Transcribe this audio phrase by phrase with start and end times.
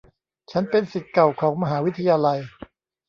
[0.51, 2.39] ฉันเป็นศิษย์เก่าของมหาวิทยาลัย